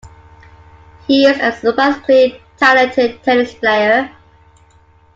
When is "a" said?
1.39-1.55